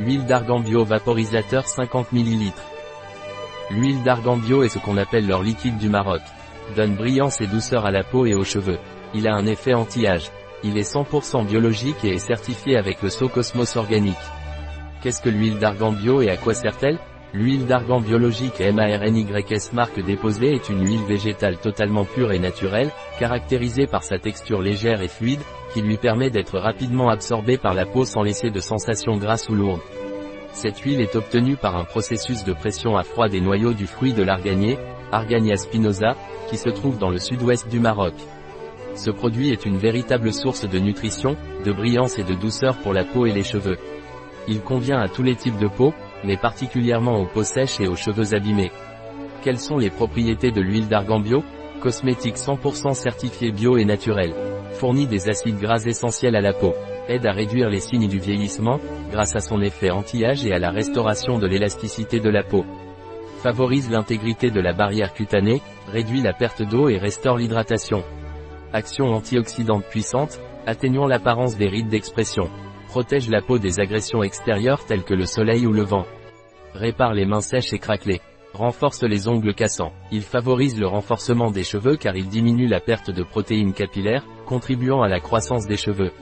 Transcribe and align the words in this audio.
Huile 0.00 0.26
d'argan 0.26 0.58
bio 0.58 0.84
vaporisateur 0.84 1.68
50 1.68 2.12
ml. 2.12 2.52
L'huile 3.70 4.02
d'argan 4.02 4.36
bio 4.36 4.64
est 4.64 4.68
ce 4.68 4.80
qu'on 4.80 4.96
appelle 4.96 5.28
leur 5.28 5.40
liquide 5.40 5.78
du 5.78 5.88
Maroc. 5.88 6.20
Donne 6.74 6.96
brillance 6.96 7.40
et 7.40 7.46
douceur 7.46 7.86
à 7.86 7.92
la 7.92 8.02
peau 8.02 8.26
et 8.26 8.34
aux 8.34 8.42
cheveux. 8.42 8.78
Il 9.14 9.28
a 9.28 9.34
un 9.36 9.46
effet 9.46 9.72
anti-âge. 9.72 10.32
Il 10.64 10.78
est 10.78 10.92
100% 10.92 11.46
biologique 11.46 12.04
et 12.04 12.14
est 12.14 12.18
certifié 12.18 12.76
avec 12.76 13.02
le 13.02 13.08
Sceau 13.08 13.28
Cosmos 13.28 13.76
organique. 13.76 14.16
Qu'est-ce 15.00 15.22
que 15.22 15.28
l'huile 15.28 15.60
d'argan 15.60 15.92
bio 15.92 16.22
et 16.22 16.30
à 16.30 16.36
quoi 16.36 16.54
sert-elle? 16.54 16.98
L'huile 17.34 17.66
d'argan 17.66 18.00
biologique 18.00 18.60
MARNYS 18.60 19.72
marque 19.72 20.00
déposée 20.00 20.54
est 20.54 20.68
une 20.68 20.86
huile 20.86 21.02
végétale 21.02 21.56
totalement 21.58 22.04
pure 22.04 22.30
et 22.30 22.38
naturelle, 22.38 22.92
caractérisée 23.18 23.88
par 23.88 24.04
sa 24.04 24.20
texture 24.20 24.62
légère 24.62 25.02
et 25.02 25.08
fluide, 25.08 25.40
qui 25.72 25.82
lui 25.82 25.96
permet 25.96 26.30
d'être 26.30 26.60
rapidement 26.60 27.08
absorbée 27.08 27.58
par 27.58 27.74
la 27.74 27.86
peau 27.86 28.04
sans 28.04 28.22
laisser 28.22 28.50
de 28.50 28.60
sensation 28.60 29.16
grasse 29.16 29.48
ou 29.48 29.56
lourde. 29.56 29.80
Cette 30.52 30.78
huile 30.78 31.00
est 31.00 31.16
obtenue 31.16 31.56
par 31.56 31.76
un 31.76 31.82
processus 31.82 32.44
de 32.44 32.52
pression 32.52 32.96
à 32.96 33.02
froid 33.02 33.28
des 33.28 33.40
noyaux 33.40 33.72
du 33.72 33.88
fruit 33.88 34.12
de 34.12 34.22
l'arganier, 34.22 34.78
Argania 35.10 35.56
spinosa, 35.56 36.14
qui 36.48 36.56
se 36.56 36.68
trouve 36.68 36.98
dans 36.98 37.10
le 37.10 37.18
sud-ouest 37.18 37.68
du 37.68 37.80
Maroc. 37.80 38.14
Ce 38.94 39.10
produit 39.10 39.50
est 39.50 39.66
une 39.66 39.78
véritable 39.78 40.32
source 40.32 40.68
de 40.68 40.78
nutrition, 40.78 41.36
de 41.64 41.72
brillance 41.72 42.16
et 42.16 42.22
de 42.22 42.34
douceur 42.34 42.76
pour 42.76 42.92
la 42.92 43.02
peau 43.02 43.26
et 43.26 43.32
les 43.32 43.42
cheveux. 43.42 43.78
Il 44.46 44.60
convient 44.60 45.00
à 45.00 45.08
tous 45.08 45.24
les 45.24 45.34
types 45.34 45.58
de 45.58 45.66
peau, 45.66 45.92
mais 46.22 46.36
particulièrement 46.36 47.20
aux 47.20 47.26
peaux 47.26 47.44
sèches 47.44 47.80
et 47.80 47.88
aux 47.88 47.96
cheveux 47.96 48.34
abîmés. 48.34 48.70
Quelles 49.42 49.58
sont 49.58 49.76
les 49.76 49.90
propriétés 49.90 50.50
de 50.50 50.60
l'huile 50.60 50.88
d'argan 50.88 51.20
bio? 51.20 51.42
Cosmétique 51.80 52.36
100% 52.36 52.94
certifié 52.94 53.52
bio 53.52 53.76
et 53.76 53.84
naturel. 53.84 54.32
Fournit 54.72 55.06
des 55.06 55.28
acides 55.28 55.58
gras 55.58 55.84
essentiels 55.84 56.36
à 56.36 56.40
la 56.40 56.52
peau. 56.52 56.72
Aide 57.08 57.26
à 57.26 57.32
réduire 57.32 57.68
les 57.68 57.80
signes 57.80 58.08
du 58.08 58.18
vieillissement, 58.18 58.80
grâce 59.10 59.36
à 59.36 59.40
son 59.40 59.60
effet 59.60 59.90
anti-âge 59.90 60.46
et 60.46 60.52
à 60.52 60.58
la 60.58 60.70
restauration 60.70 61.38
de 61.38 61.46
l'élasticité 61.46 62.20
de 62.20 62.30
la 62.30 62.42
peau. 62.42 62.64
Favorise 63.42 63.90
l'intégrité 63.90 64.50
de 64.50 64.60
la 64.60 64.72
barrière 64.72 65.12
cutanée, 65.12 65.60
réduit 65.92 66.22
la 66.22 66.32
perte 66.32 66.62
d'eau 66.62 66.88
et 66.88 66.96
restaure 66.96 67.36
l'hydratation. 67.36 68.02
Action 68.72 69.12
antioxydante 69.12 69.84
puissante, 69.84 70.40
atténuant 70.66 71.06
l'apparence 71.06 71.58
des 71.58 71.68
rides 71.68 71.88
d'expression 71.88 72.48
protège 72.94 73.28
la 73.28 73.42
peau 73.42 73.58
des 73.58 73.80
agressions 73.80 74.22
extérieures 74.22 74.84
telles 74.86 75.02
que 75.02 75.14
le 75.14 75.26
soleil 75.26 75.66
ou 75.66 75.72
le 75.72 75.82
vent. 75.82 76.06
Répare 76.74 77.12
les 77.12 77.26
mains 77.26 77.40
sèches 77.40 77.72
et 77.72 77.80
craquelées. 77.80 78.20
Renforce 78.52 79.02
les 79.02 79.26
ongles 79.26 79.52
cassants. 79.52 79.92
Il 80.12 80.22
favorise 80.22 80.78
le 80.78 80.86
renforcement 80.86 81.50
des 81.50 81.64
cheveux 81.64 81.96
car 81.96 82.14
il 82.14 82.28
diminue 82.28 82.68
la 82.68 82.78
perte 82.78 83.10
de 83.10 83.24
protéines 83.24 83.72
capillaires, 83.72 84.24
contribuant 84.46 85.02
à 85.02 85.08
la 85.08 85.18
croissance 85.18 85.66
des 85.66 85.76
cheveux. 85.76 86.12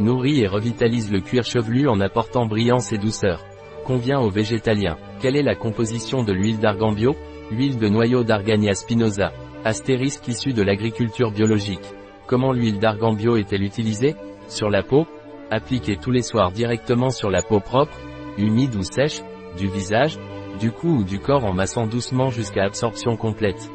Nourrit 0.00 0.42
et 0.42 0.46
revitalise 0.46 1.10
le 1.10 1.20
cuir 1.20 1.44
chevelu 1.44 1.88
en 1.88 1.98
apportant 1.98 2.44
brillance 2.44 2.92
et 2.92 2.98
douceur. 2.98 3.42
Convient 3.86 4.20
aux 4.20 4.28
végétaliens. 4.28 4.98
Quelle 5.22 5.36
est 5.36 5.42
la 5.42 5.54
composition 5.54 6.24
de 6.24 6.34
l'huile 6.34 6.58
d'argan 6.58 6.92
bio 6.92 7.16
Huile 7.50 7.78
de 7.78 7.88
noyau 7.88 8.22
d'Argania 8.22 8.74
spinosa. 8.74 9.32
Astérisque 9.64 10.28
issue 10.28 10.52
de 10.52 10.62
l'agriculture 10.62 11.30
biologique. 11.30 11.88
Comment 12.26 12.52
l'huile 12.52 12.80
d'argan 12.80 13.14
bio 13.14 13.38
est-elle 13.38 13.62
utilisée? 13.62 14.14
Sur 14.48 14.68
la 14.68 14.82
peau, 14.82 15.06
Appliquez 15.54 15.98
tous 15.98 16.10
les 16.10 16.22
soirs 16.22 16.50
directement 16.50 17.10
sur 17.10 17.28
la 17.28 17.42
peau 17.42 17.60
propre, 17.60 17.98
humide 18.38 18.74
ou 18.74 18.82
sèche, 18.82 19.20
du 19.58 19.68
visage, 19.68 20.18
du 20.58 20.72
cou 20.72 21.00
ou 21.00 21.04
du 21.04 21.18
corps 21.18 21.44
en 21.44 21.52
massant 21.52 21.86
doucement 21.86 22.30
jusqu'à 22.30 22.64
absorption 22.64 23.18
complète. 23.18 23.70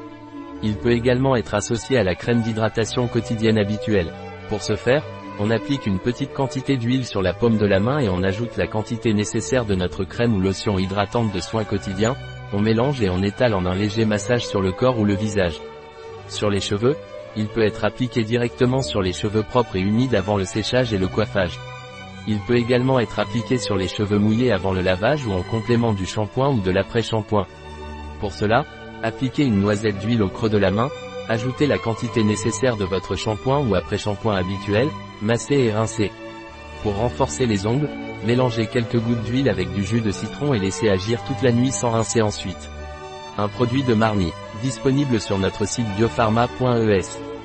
Il 0.63 0.77
peut 0.77 0.93
également 0.93 1.35
être 1.35 1.53
associé 1.53 1.99
à 1.99 2.03
la 2.03 2.15
crème 2.15 2.41
d'hydratation 2.41 3.07
quotidienne 3.07 3.59
habituelle. 3.59 4.11
Pour 4.49 4.63
ce 4.63 4.75
faire, 4.75 5.05
on 5.39 5.51
applique 5.51 5.85
une 5.85 5.99
petite 5.99 6.33
quantité 6.33 6.77
d'huile 6.77 7.05
sur 7.05 7.21
la 7.21 7.33
paume 7.33 7.59
de 7.59 7.67
la 7.67 7.79
main 7.79 7.99
et 7.99 8.09
on 8.09 8.23
ajoute 8.23 8.57
la 8.57 8.65
quantité 8.65 9.13
nécessaire 9.13 9.65
de 9.65 9.75
notre 9.75 10.03
crème 10.03 10.33
ou 10.33 10.41
lotion 10.41 10.79
hydratante 10.79 11.31
de 11.31 11.39
soins 11.39 11.63
quotidiens, 11.63 12.15
on 12.53 12.59
mélange 12.59 13.03
et 13.03 13.11
on 13.11 13.21
étale 13.21 13.53
en 13.53 13.67
un 13.67 13.75
léger 13.75 14.05
massage 14.05 14.47
sur 14.47 14.63
le 14.63 14.71
corps 14.71 14.97
ou 14.97 15.05
le 15.05 15.13
visage. 15.13 15.61
Sur 16.27 16.49
les 16.49 16.59
cheveux, 16.59 16.95
il 17.35 17.47
peut 17.47 17.65
être 17.65 17.85
appliqué 17.85 18.23
directement 18.23 18.81
sur 18.81 19.01
les 19.01 19.13
cheveux 19.13 19.43
propres 19.43 19.75
et 19.75 19.81
humides 19.81 20.15
avant 20.15 20.37
le 20.37 20.45
séchage 20.45 20.93
et 20.93 20.97
le 20.97 21.07
coiffage. 21.07 21.59
Il 22.27 22.39
peut 22.39 22.57
également 22.57 22.99
être 22.99 23.19
appliqué 23.19 23.57
sur 23.57 23.75
les 23.75 23.87
cheveux 23.87 24.19
mouillés 24.19 24.51
avant 24.51 24.73
le 24.73 24.81
lavage 24.81 25.25
ou 25.25 25.31
en 25.31 25.43
complément 25.43 25.93
du 25.93 26.05
shampoing 26.05 26.49
ou 26.49 26.61
de 26.61 26.71
l'après-shampoing. 26.71 27.47
Pour 28.19 28.33
cela, 28.33 28.65
appliquez 29.03 29.43
une 29.43 29.61
noisette 29.61 29.99
d'huile 29.99 30.23
au 30.23 30.29
creux 30.29 30.49
de 30.49 30.57
la 30.57 30.71
main, 30.71 30.89
ajoutez 31.29 31.67
la 31.67 31.77
quantité 31.77 32.23
nécessaire 32.23 32.75
de 32.75 32.85
votre 32.85 33.15
shampoing 33.15 33.59
ou 33.59 33.75
après-shampoing 33.75 34.35
habituel, 34.35 34.89
massez 35.21 35.55
et 35.55 35.71
rincez. 35.71 36.11
Pour 36.83 36.95
renforcer 36.95 37.45
les 37.45 37.65
ongles, 37.65 37.89
mélangez 38.25 38.67
quelques 38.67 38.99
gouttes 38.99 39.23
d'huile 39.23 39.49
avec 39.49 39.71
du 39.73 39.83
jus 39.83 40.01
de 40.01 40.11
citron 40.11 40.53
et 40.53 40.59
laissez 40.59 40.89
agir 40.89 41.23
toute 41.23 41.41
la 41.41 41.51
nuit 41.51 41.71
sans 41.71 41.91
rincer 41.91 42.21
ensuite. 42.21 42.69
Un 43.37 43.47
produit 43.47 43.83
de 43.83 43.93
Marni, 43.93 44.33
disponible 44.63 45.19
sur 45.19 45.37
notre 45.37 45.67
site 45.67 45.87
biopharma.es. 45.95 47.36